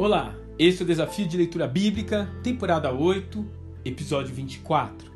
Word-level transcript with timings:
Olá, 0.00 0.32
esse 0.56 0.80
é 0.80 0.84
o 0.84 0.86
Desafio 0.86 1.26
de 1.26 1.36
Leitura 1.36 1.66
Bíblica, 1.66 2.30
temporada 2.40 2.92
8, 2.92 3.44
episódio 3.84 4.32
24. 4.32 5.10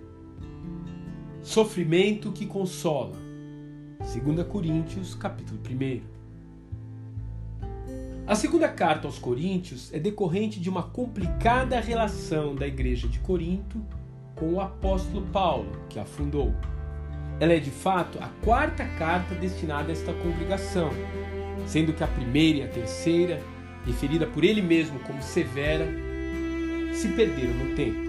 Sofrimento 1.41 2.33
que 2.33 2.47
consola. 2.47 3.17
2 4.01 4.45
Coríntios, 4.49 5.15
capítulo 5.15 5.61
1. 5.61 6.01
A 8.27 8.35
segunda 8.35 8.69
carta 8.69 9.07
aos 9.07 9.21
Coríntios 9.21 9.95
é 9.95 10.01
decorrente 10.01 10.59
de 10.59 10.69
uma 10.69 10.83
complicada 10.83 11.79
relação 11.79 12.57
da 12.57 12.67
igreja 12.67 13.07
de 13.07 13.21
Corinto 13.21 13.81
com 14.35 14.55
o 14.55 14.61
apóstolo 14.61 15.25
Paulo, 15.27 15.71
que 15.89 16.01
a 16.01 16.05
fundou. 16.05 16.53
Ela 17.39 17.53
é 17.53 17.61
de 17.61 17.71
fato 17.71 18.19
a 18.21 18.27
quarta 18.45 18.85
carta 18.99 19.33
destinada 19.37 19.91
a 19.91 19.93
esta 19.93 20.13
congregação, 20.13 20.91
sendo 21.67 21.93
que 21.93 22.03
a 22.03 22.09
primeira 22.09 22.59
e 22.59 22.63
a 22.65 22.69
terceira 22.69 23.52
referida 23.85 24.27
por 24.27 24.45
ele 24.45 24.63
mesmo 24.63 24.99
como 25.01 25.23
severa, 25.23 25.87
se 26.95 27.09
perderam 27.09 27.55
no 27.55 27.75
tempo. 27.75 28.01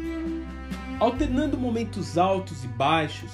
Alternando 1.00 1.58
momentos 1.58 2.18
altos 2.18 2.64
e 2.64 2.68
baixos, 2.68 3.32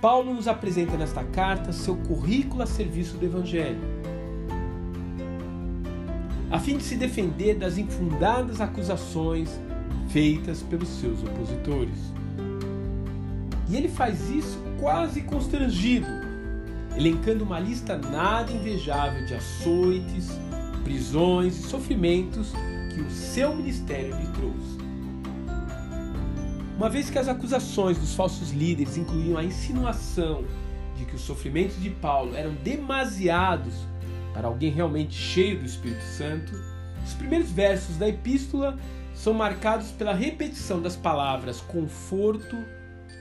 Paulo 0.00 0.34
nos 0.34 0.48
apresenta 0.48 0.96
nesta 0.96 1.24
carta 1.24 1.72
seu 1.72 1.96
currículo 1.96 2.62
a 2.62 2.66
serviço 2.66 3.16
do 3.16 3.24
Evangelho, 3.24 3.80
a 6.50 6.58
fim 6.58 6.76
de 6.76 6.84
se 6.84 6.96
defender 6.96 7.56
das 7.56 7.78
infundadas 7.78 8.60
acusações 8.60 9.58
feitas 10.08 10.62
pelos 10.62 10.88
seus 10.88 11.22
opositores. 11.22 12.12
E 13.68 13.76
ele 13.76 13.88
faz 13.88 14.30
isso 14.30 14.58
quase 14.78 15.22
constrangido, 15.22 16.06
elencando 16.96 17.42
uma 17.42 17.58
lista 17.58 17.96
nada 17.96 18.52
invejável 18.52 19.24
de 19.26 19.34
açoites, 19.34 20.28
prisões 20.84 21.56
e 21.58 21.62
sofrimentos 21.62 22.52
que 22.94 23.00
o 23.00 23.10
seu 23.10 23.56
ministério 23.56 24.16
lhe 24.16 24.28
trouxe. 24.28 24.84
Uma 26.76 26.88
vez 26.88 27.10
que 27.10 27.18
as 27.18 27.26
acusações 27.26 27.98
dos 27.98 28.14
falsos 28.14 28.50
líderes 28.52 28.96
incluíam 28.96 29.38
a 29.38 29.44
insinuação 29.44 30.44
de 30.96 31.04
que 31.04 31.16
os 31.16 31.22
sofrimentos 31.22 31.80
de 31.82 31.90
Paulo 31.90 32.36
eram 32.36 32.54
demasiados 32.54 33.74
para 34.34 34.48
alguém 34.48 34.70
realmente 34.70 35.14
cheio 35.14 35.60
do 35.60 35.64
Espírito 35.64 36.02
Santo, 36.02 36.52
os 37.04 37.14
primeiros 37.14 37.50
versos 37.50 37.96
da 37.96 38.08
epístola 38.08 38.76
são 39.14 39.32
marcados 39.32 39.92
pela 39.92 40.12
repetição 40.12 40.82
das 40.82 40.96
palavras 40.96 41.60
conforto 41.60 42.56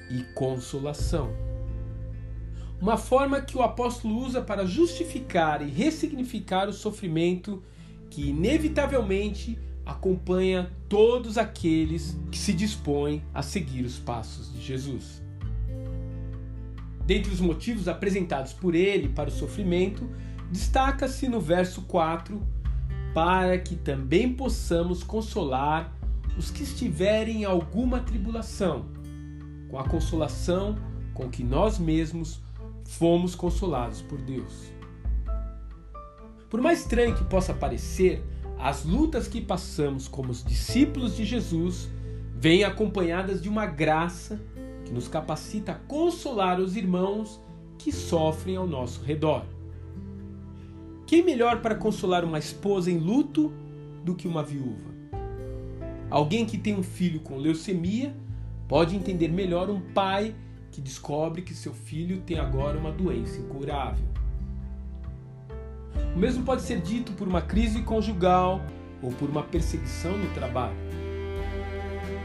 e 0.10 0.24
consolação. 0.34 1.53
Uma 2.84 2.98
forma 2.98 3.40
que 3.40 3.58
o 3.58 3.62
apóstolo 3.62 4.18
usa 4.18 4.42
para 4.42 4.66
justificar 4.66 5.66
e 5.66 5.72
ressignificar 5.72 6.68
o 6.68 6.74
sofrimento 6.74 7.64
que 8.10 8.28
inevitavelmente 8.28 9.58
acompanha 9.86 10.70
todos 10.90 11.38
aqueles 11.38 12.20
que 12.30 12.38
se 12.38 12.52
dispõem 12.52 13.24
a 13.34 13.42
seguir 13.42 13.86
os 13.86 13.98
passos 13.98 14.52
de 14.52 14.62
Jesus. 14.62 15.24
Dentre 17.06 17.32
os 17.32 17.40
motivos 17.40 17.88
apresentados 17.88 18.52
por 18.52 18.76
ele 18.76 19.08
para 19.08 19.30
o 19.30 19.32
sofrimento, 19.32 20.06
destaca-se 20.52 21.30
no 21.30 21.40
verso 21.40 21.84
4 21.84 22.46
para 23.14 23.58
que 23.60 23.78
também 23.78 24.34
possamos 24.34 25.04
consolar 25.04 25.96
os 26.38 26.52
que 26.52 26.64
estiverem 26.64 27.44
em 27.44 27.46
alguma 27.46 28.02
tribulação, 28.02 28.88
com 29.70 29.80
a 29.80 29.88
consolação 29.88 30.76
com 31.14 31.30
que 31.30 31.46
nós 31.46 31.80
mesmos 31.80 32.44
fomos 32.86 33.36
consolados 33.36 34.02
por 34.02 34.20
Deus. 34.20 34.72
Por 36.50 36.62
mais 36.62 36.82
estranho 36.82 37.16
que 37.16 37.24
possa 37.24 37.54
parecer, 37.54 38.24
as 38.60 38.86
lutas 38.86 39.28
que 39.28 39.42
passamos 39.42 40.08
como 40.08 40.32
os 40.32 40.44
discípulos 40.44 41.16
de 41.16 41.26
Jesus 41.26 41.90
vêm 42.36 42.64
acompanhadas 42.64 43.42
de 43.42 43.50
uma 43.50 43.66
graça 43.66 44.40
que 44.86 44.94
nos 44.94 45.08
capacita 45.08 45.72
a 45.72 45.76
consolar 45.76 46.60
os 46.60 46.76
irmãos 46.76 47.42
que 47.78 47.92
sofrem 47.92 48.56
ao 48.56 48.68
nosso 48.68 49.02
redor. 49.04 49.46
Quem 51.06 51.24
melhor 51.24 51.62
para 51.62 51.76
consolar 51.76 52.24
uma 52.24 52.40
esposa 52.40 52.92
em 52.92 52.98
luto 52.98 53.52
do 54.04 54.16
que 54.16 54.28
uma 54.28 54.44
viúva? 54.44 54.94
Alguém 56.10 56.46
que 56.46 56.58
tem 56.58 56.76
um 56.76 56.84
filho 56.84 57.20
com 57.20 57.38
leucemia 57.38 58.16
pode 58.68 58.96
entender 58.96 59.30
melhor 59.30 59.70
um 59.70 59.82
pai 59.94 60.36
que 60.74 60.82
descobre 60.82 61.44
que 61.44 61.54
seu 61.54 61.72
filho 61.72 62.22
tem 62.22 62.40
agora 62.40 62.80
uma 62.80 62.92
doença 62.92 63.38
incurável. 63.38 64.04
O 66.16 66.18
mesmo 66.18 66.44
pode 66.44 66.64
ser 66.64 66.82
dito 66.82 67.12
por 67.12 67.28
uma 67.28 67.42
crise 67.42 67.84
conjugal 67.84 68.60
ou 69.00 69.12
por 69.12 69.30
uma 69.30 69.44
perseguição 69.44 70.18
no 70.18 70.34
trabalho. 70.34 70.76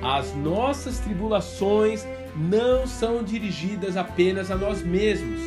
As 0.03 0.35
nossas 0.35 0.99
tribulações 0.99 2.07
não 2.35 2.87
são 2.87 3.23
dirigidas 3.23 3.99
apenas 3.99 4.51
a 4.51 4.57
nós 4.57 4.83
mesmos. 4.83 5.41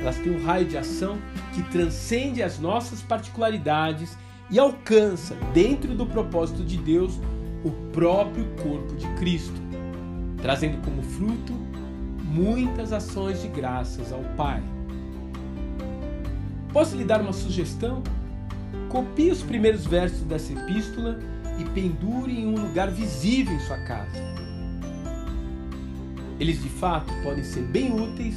Elas 0.00 0.16
têm 0.16 0.32
um 0.32 0.42
raio 0.42 0.66
de 0.66 0.78
ação 0.78 1.18
que 1.54 1.62
transcende 1.64 2.42
as 2.42 2.58
nossas 2.58 3.02
particularidades 3.02 4.16
e 4.50 4.58
alcança, 4.58 5.34
dentro 5.52 5.94
do 5.94 6.06
propósito 6.06 6.64
de 6.64 6.78
Deus, 6.78 7.20
o 7.62 7.70
próprio 7.92 8.46
corpo 8.62 8.94
de 8.94 9.06
Cristo, 9.16 9.60
trazendo 10.40 10.82
como 10.82 11.02
fruto 11.02 11.66
muitas 12.26 12.92
ações 12.92 13.40
de 13.40 13.48
graças 13.48 14.12
ao 14.12 14.22
Pai. 14.36 14.62
Posso 16.72 16.96
lhe 16.96 17.04
dar 17.04 17.20
uma 17.20 17.32
sugestão? 17.32 18.02
Copie 18.88 19.30
os 19.30 19.42
primeiros 19.42 19.86
versos 19.86 20.22
dessa 20.22 20.52
epístola 20.52 21.18
e 21.58 21.64
pendure 21.70 22.38
em 22.38 22.46
um 22.46 22.60
lugar 22.60 22.90
visível 22.90 23.54
em 23.54 23.60
sua 23.60 23.78
casa. 23.78 24.20
Eles 26.38 26.62
de 26.62 26.68
fato 26.68 27.10
podem 27.22 27.42
ser 27.42 27.62
bem 27.62 27.98
úteis 27.98 28.36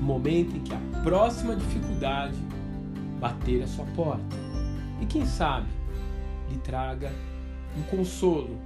no 0.00 0.02
momento 0.02 0.56
em 0.56 0.60
que 0.60 0.72
a 0.72 1.02
próxima 1.02 1.54
dificuldade 1.54 2.36
bater 3.20 3.62
a 3.62 3.66
sua 3.66 3.84
porta. 3.94 4.36
E 5.00 5.06
quem 5.06 5.26
sabe 5.26 5.68
lhe 6.50 6.58
traga 6.58 7.12
um 7.76 7.82
consolo 7.82 8.58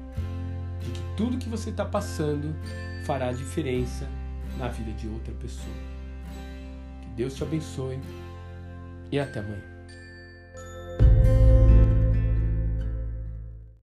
de 0.81 0.91
que 0.91 1.01
tudo 1.17 1.39
que 1.39 1.49
você 1.49 1.71
está 1.71 1.85
passando 1.85 2.55
fará 3.05 3.33
diferença 3.33 4.09
na 4.59 4.69
vida 4.69 4.93
de 4.93 5.09
outra 5.09 5.33
pessoa. 5.35 5.75
Que 7.03 7.09
Deus 7.17 7.35
te 7.35 7.43
abençoe 7.43 7.99
e 9.11 9.19
até 9.19 9.41
amanhã. 9.41 9.72